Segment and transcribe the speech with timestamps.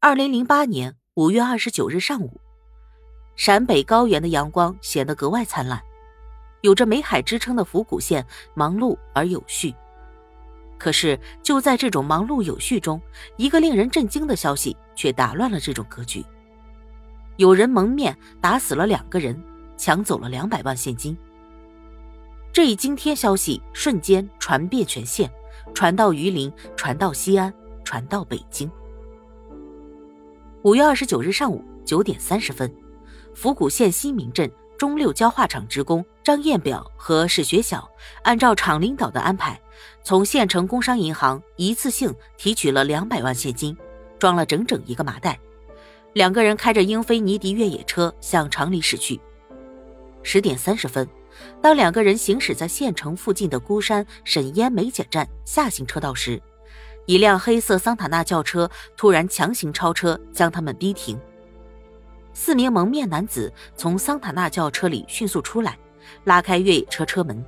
[0.00, 2.40] 二零零八年五月二十九日上午，
[3.34, 5.82] 陕北高原的阳光显得格外灿烂，
[6.60, 8.24] 有着“美海”之称的府谷县
[8.54, 9.74] 忙碌而有序。
[10.78, 13.02] 可是，就在这种忙碌有序中，
[13.36, 16.24] 一个令人震惊的消息却打乱了这种格局：
[17.36, 19.36] 有人蒙面打死了两个人，
[19.76, 21.18] 抢走了两百万现金。
[22.52, 25.28] 这一惊天消息瞬间传遍全县，
[25.74, 27.52] 传到榆林，传到西安，
[27.82, 28.70] 传到北京。
[30.68, 32.70] 五月二十九日上午九点三十分，
[33.34, 37.88] 府谷县新民镇中六焦化厂职工张彦表和史学晓
[38.22, 39.58] 按照厂领导的安排，
[40.04, 43.74] 从县城工商银行一次性提取了两百万现金，
[44.18, 45.40] 装了整整一个麻袋。
[46.12, 49.18] 两个人开着英菲尼迪越野车向厂里驶去。
[50.22, 51.08] 十点三十分，
[51.62, 56.38] 当两个人行驶在县城附近的孤山沈烟美检站下行车道时，
[57.08, 61.18] 一辆黑色桑塔纳轿车突然强行超车，将他们逼停。
[62.34, 65.78] 四名蒙面男子从桑塔纳轿车里迅速出来，
[66.24, 67.42] 拉开越野车车门。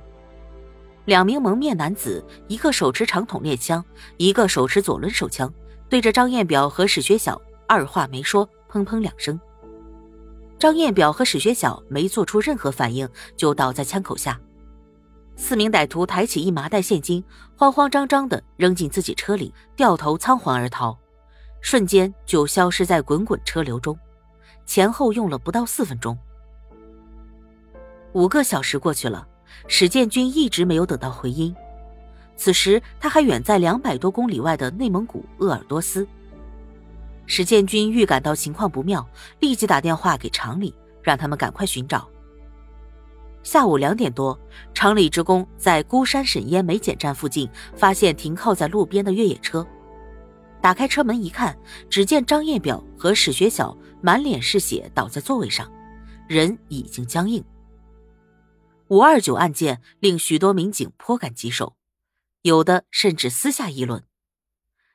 [1.05, 3.85] 两名蒙面男子，一个手持长筒猎枪，
[4.17, 5.53] 一个手持左轮手枪，
[5.87, 9.39] 对着张彦表和史学晓二话没说，砰砰两声。
[10.57, 14.41] 张彦表和史学晓没做出任何反应，就倒在枪口下。
[15.35, 17.23] 四名歹徒抬起一麻袋现金，
[17.57, 20.97] 慌慌张张地扔进自己车里，掉头仓皇而逃，
[21.61, 23.97] 瞬间就消失在滚滚车流中。
[24.65, 26.17] 前后用了不到四分钟。
[28.13, 29.27] 五个小时过去了，
[29.67, 31.53] 史建军一直没有等到回音。
[32.35, 36.07] 此时他还远在两百多公里外的内蒙古鄂尔多斯。
[37.25, 39.05] 史建军预感到情况不妙，
[39.39, 42.07] 立即打电话给厂里，让他们赶快寻找。
[43.43, 44.39] 下午两点多，
[44.73, 49.65] 厂里职工在孤山沈烟煤检站附近发现停靠在路边的越野车。
[50.61, 51.57] 打开车门一看，
[51.89, 55.71] 只见张彦表和史学晓满脸是血倒在座位上，
[56.27, 57.43] 人已经僵硬。
[58.89, 61.75] 五二九案件令许多民警颇感棘手，
[62.43, 64.03] 有的甚至私下议论：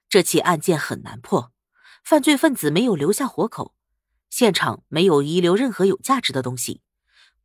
[0.09, 1.51] 这起案件很难破，
[2.05, 3.75] 犯罪分子没有留下活口，
[4.31, 6.83] 现场没有遗留任何有价值的东西。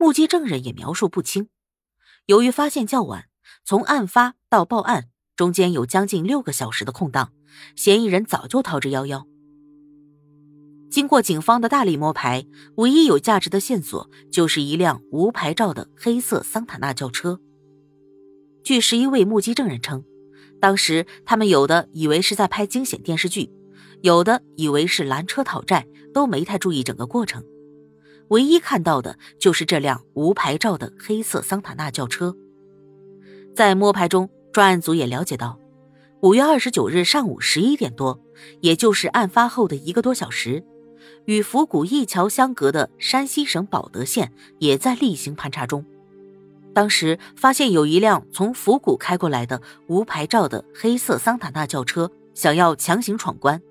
[0.01, 1.49] 目击证人也描述不清。
[2.25, 3.25] 由于发现较晚，
[3.63, 7.31] 从案发到报案中间有将近六个小时的空档，
[7.75, 9.27] 嫌疑人早就逃之夭夭。
[10.89, 12.47] 经过警方的大力摸排，
[12.77, 17.39] 唯一有价值的线索就是一辆无牌照的黑色桑塔纳轿车。
[18.63, 20.03] 据十一位目击证人称，
[20.59, 23.51] 当时他们有的以为是在拍惊险电视剧，
[24.01, 27.43] 有的以为是拦车讨债，都没太注意整个过程。
[28.31, 32.33] 唯一看到的就是这辆无牌照的黑色桑塔纳轿车。
[33.53, 35.59] 在摸排中，专案组也了解到，
[36.21, 38.21] 五月二十九日上午十一点多，
[38.61, 40.63] 也就是案发后的一个多小时，
[41.25, 45.83] 与府谷一桥相隔的山西省保德县也在例行盘查中。
[46.73, 53.61] 当时发现有一辆从府谷开过来的无牌照的黑色桑塔纳轿车，想要强行闯关。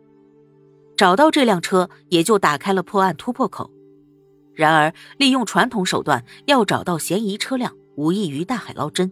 [0.98, 3.70] 找到这辆车，也就打开了破案突破口。
[4.54, 9.10] 然而，利用传统手段要找到嫌疑车辆，无异于大海捞针。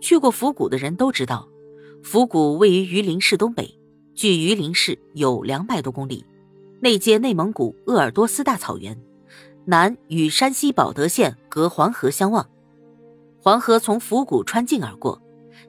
[0.00, 1.48] 去过府谷的人都知道，
[2.02, 3.78] 府谷位于榆林市东北，
[4.14, 6.24] 距榆林市有两百多公里，
[6.80, 9.00] 内接内蒙古鄂尔多斯大草原，
[9.64, 12.48] 南与山西保德县隔黄河相望。
[13.40, 15.20] 黄河从府谷穿境而过，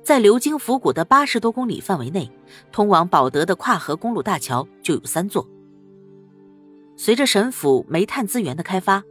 [0.01, 2.31] 在流经府谷的八十多公里范围内，
[2.71, 5.47] 通往保德的跨河公路大桥就有三座。
[6.95, 9.03] 随着沈府煤炭资源的开发，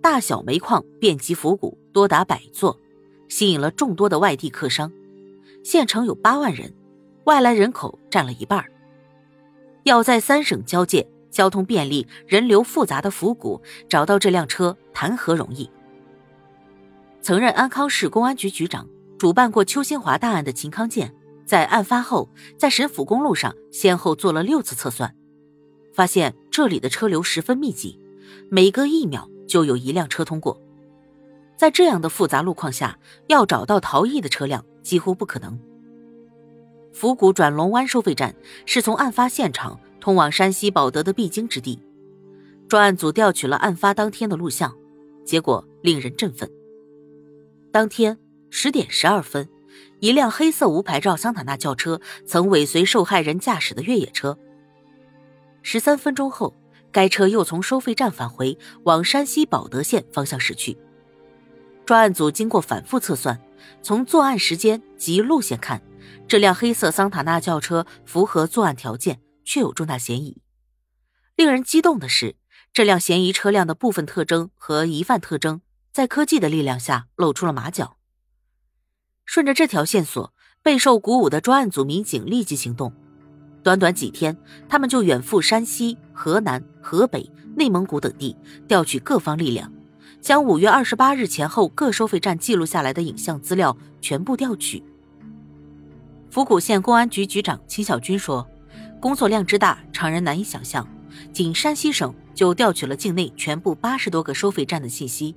[0.00, 2.78] 大小煤矿遍及府谷，多达百座，
[3.28, 4.92] 吸引了众多的外地客商。
[5.64, 6.72] 县城有八万人，
[7.24, 8.64] 外来人口占了一半。
[9.84, 15.70] 要在三省交界、交通便利、人流复杂的府谷找到这辆车，谈何容易？
[17.22, 18.86] 曾任安康市公安局局长、
[19.18, 21.14] 主办过邱新华大案的秦康健，
[21.46, 22.28] 在案发后，
[22.58, 25.14] 在沈府公路上先后做了六次测算。
[26.00, 28.00] 发现这里的车流十分密集，
[28.48, 30.58] 每隔一秒就有一辆车通过。
[31.58, 35.60] 在这样的复杂路况下，要找到逃逸的车辆几乎不可能。
[36.90, 41.78] 府谷转龙湾收费站是从案发现场通往山西保德的必经之地。
[42.66, 44.74] 专案组调取了案发当天的录像，
[45.26, 46.50] 结果令人振奋。
[47.70, 48.16] 当天
[48.48, 49.46] 十点十二分，
[49.98, 54.38] 一辆黑色无牌照桑塔纳轿车曾尾随受害人驾驶的越野车。
[55.62, 56.54] 十三分钟后，
[56.90, 60.76] 该车又从收费站返回，往山西保德县方向驶去。
[61.84, 63.40] 专案组经过反复测算，
[63.82, 65.82] 从作案时间及路线看，
[66.28, 70.40] 这辆黑色桑塔纳轿车符合作案条件，确有重大嫌疑。
[71.36, 72.36] 令人激动的是，
[72.72, 75.60] 这辆嫌疑车辆的部分特征和疑犯特征
[75.92, 77.96] 在科技的力量下露出了马脚。
[79.24, 80.32] 顺着这条线索，
[80.62, 82.92] 备受鼓舞的专案组民警立即行动。
[83.62, 84.36] 短短几天，
[84.68, 88.34] 他们就远赴山西、河南、河北、内蒙古等地，
[88.66, 89.70] 调取各方力量，
[90.20, 94.82] 将五月二十八日前后各收费站记录下来的影像资料全部调取。
[96.30, 98.48] 府谷县公安局局长秦小军说
[98.98, 100.86] ：“工作量之大，常人难以想象。
[101.32, 105.34] 仅山西省就调取了境内全部八十多个收费站的信息。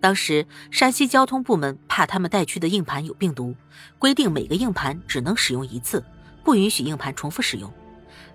[0.00, 3.54] 当时，山西交通部门怕他们带去的硬盘有病毒，
[3.98, 6.04] 规定每个硬盘只能使用一次。”
[6.46, 7.68] 不允许硬盘重复使用。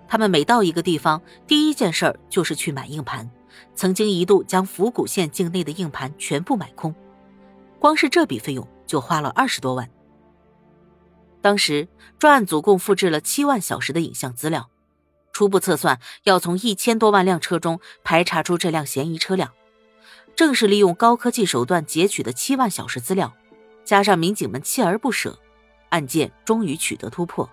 [0.06, 3.28] 他们每到一个地方，第一件事儿就是去买硬盘。
[3.74, 6.94] 曾经一度将府谷县境内的硬盘全部买空，
[7.78, 9.88] 光是这笔费用就花了二十多万。
[11.40, 11.88] 当时
[12.18, 14.68] 专案组共复制了七万小时的影像资料，
[15.32, 19.52] 初步测算要从一千多万辆车中排查出这辆嫌疑车辆。
[20.36, 23.32] 正是利用高科技手段截取的七万小时资料，
[23.84, 25.38] 加上民警们锲而不舍，
[25.88, 27.48] 案件终于取得突破。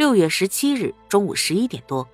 [0.00, 2.08] 六月十七日中午十一点多，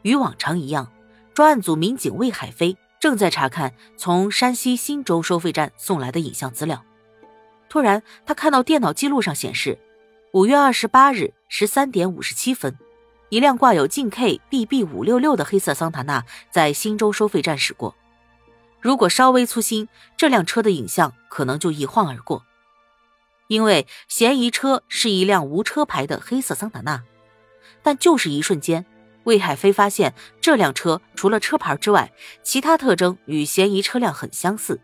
[0.00, 0.90] 与往常一样，
[1.34, 6.82] 专案组民警魏海飞正在查看从山西忻州收费站送来的影像资料。
[7.68, 9.78] 突然，他看到电脑记录上显示，
[10.32, 12.74] 五月二十八日十三点五十七分，
[13.28, 17.94] 一辆挂有晋 K BB 五六六的黑色桑塔纳在忻州收费站驶过。
[18.80, 22.46] 如果稍微粗心，这辆车的影像可能就一晃而过，
[23.48, 27.02] 因为嫌疑车是一辆无车牌的黑色桑塔纳。
[27.86, 28.84] 但就是一瞬间，
[29.22, 32.12] 魏海飞发现这辆车除了车牌之外，
[32.42, 34.80] 其他特征与嫌疑车辆很相似。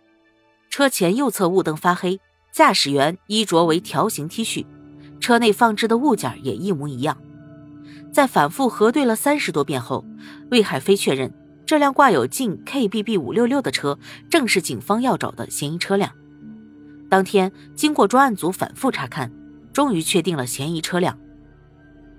[0.70, 2.20] 车前右侧雾灯发黑，
[2.52, 4.64] 驾驶员衣着为条形 T 恤，
[5.18, 7.20] 车内放置的物件也一模一样。
[8.12, 10.04] 在反复核对了三十多遍后，
[10.52, 11.34] 魏海飞确认
[11.66, 13.98] 这辆挂有晋 KBB 五六六的车
[14.30, 16.12] 正是警方要找的嫌疑车辆。
[17.10, 19.32] 当天，经过专案组反复查看，
[19.72, 21.18] 终于确定了嫌疑车辆。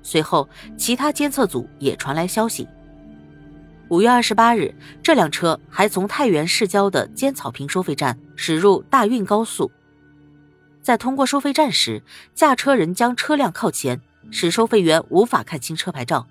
[0.04, 0.48] 随后，
[0.78, 2.68] 其他监测组也传来消息。
[3.90, 9.72] 五月二十八日，这辆车还从太原市郊的尖草坪收费站驶入大运高速。
[10.82, 12.04] 在通过收费站时，
[12.34, 14.02] 驾车人将车辆靠前，
[14.32, 16.28] 使收费员无法看清车牌照。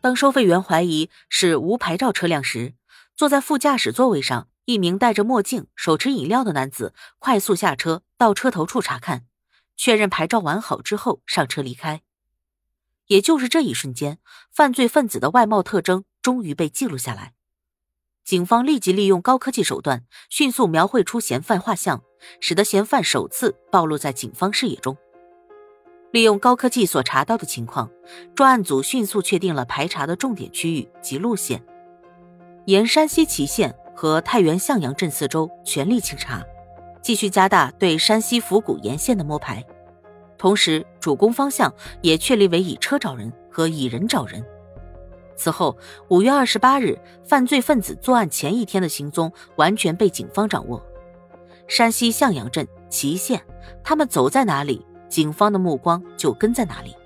[0.00, 2.74] 当收费员怀疑是无牌照车辆时，
[3.14, 9.26] 坐在副驾驶座位上一名戴着墨镜、手持饮料的男子快速下车到车头处查看，
[9.76, 12.00] 确认牌照完好之后上车离开。
[13.06, 14.18] 也就是这一瞬间，
[14.50, 17.32] 犯罪分子的外貌特征终于被记录下来。
[18.24, 22.02] 警方立即利用高科技手段，迅速描绘出嫌犯画像，
[22.40, 24.96] 使得嫌犯首次暴露在警方视野中。
[26.12, 27.90] 利用高科技所查到的情况，
[28.36, 31.64] 专案组迅速确定了排查的重点区域及路线，
[32.66, 36.44] 沿山西祁县和太原向阳镇四周全力清查，
[37.02, 39.64] 继续加大对山西府谷沿线的摸排。
[40.42, 44.44] 同时，主攻方向也确立为以车找人和以人找人。
[45.36, 45.78] 此后，
[46.08, 50.84] 五月二十八日，犯罪分子作案前一天的行踪完全被警方掌握。
[51.68, 53.40] 山西向阳镇、祁县，
[53.84, 56.96] 他们走在哪里，警方的目光就跟在哪里。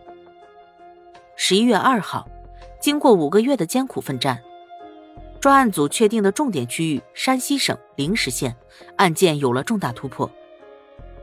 [1.37, 2.27] 十一月二号，
[2.81, 4.43] 经过五个月的艰苦奋战，
[5.41, 8.57] 专案组确定的重点区域山西省灵石县，
[8.97, 10.31] 案件有了重大突破。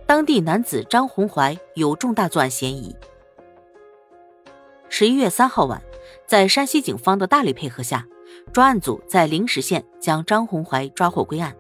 [0.06, 2.96] 当地男子张红怀有重大作案嫌疑。
[4.90, 5.82] 十一月三号晚，
[6.28, 8.06] 在山西警方的大力配合下，
[8.52, 11.56] 专案组在灵石县将张红怀抓获归案。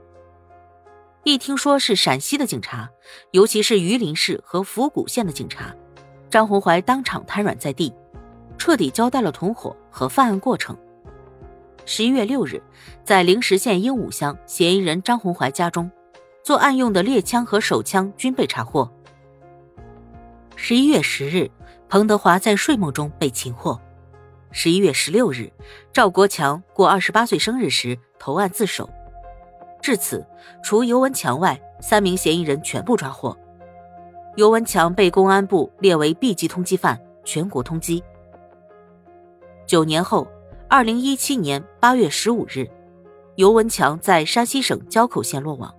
[1.23, 2.89] 一听说是陕西的警察，
[3.31, 5.73] 尤其是榆林市和府谷县的警察，
[6.29, 7.93] 张红怀当场瘫软在地，
[8.57, 10.77] 彻底交代了同伙和犯案过程。
[11.85, 12.62] 十一月六日，
[13.05, 15.89] 在灵石县鹦鹉乡嫌疑人张红怀家中。
[16.43, 18.91] 作案用的猎枪和手枪均被查获。
[20.57, 21.50] 十一月十日，
[21.88, 23.79] 彭德华在睡梦中被擒获。
[24.51, 25.50] 十一月十六日，
[25.93, 28.89] 赵国强过二十八岁生日时投案自首。
[29.81, 30.25] 至此，
[30.62, 33.35] 除尤文强外，三名嫌疑人全部抓获。
[34.35, 38.03] 尤文强被公安部列为 B 级通缉犯，全国通缉。
[39.65, 40.27] 九年后，
[40.67, 42.69] 二零一七年八月十五日，
[43.35, 45.73] 尤文强在山西省交口县落网。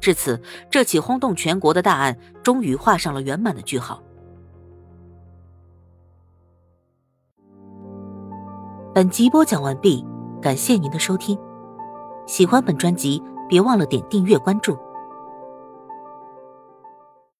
[0.00, 0.40] 至此，
[0.70, 4.02] 这起轰动全国的大案终于画上了圆满的句号。
[8.92, 10.04] 本集播讲完毕，
[10.42, 11.38] 感谢您的收听。
[12.26, 14.76] 喜欢本专辑，别忘了点订阅关注。